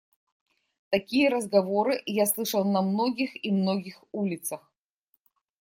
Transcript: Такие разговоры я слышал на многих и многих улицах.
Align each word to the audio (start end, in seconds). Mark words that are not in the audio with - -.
Такие 0.89 1.29
разговоры 1.29 2.01
я 2.09 2.25
слышал 2.25 2.65
на 2.65 2.81
многих 2.81 3.35
и 3.45 3.51
многих 3.51 4.03
улицах. 4.11 4.71